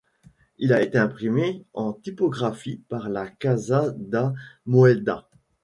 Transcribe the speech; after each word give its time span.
Il 0.57 0.73
a 0.73 0.81
été 0.81 0.97
imprimé 0.97 1.63
en 1.73 1.93
typographie 1.93 2.81
par 2.89 3.07
la 3.07 3.27
Casa 3.29 3.93
da 3.95 4.33
Moeda. 4.65 5.29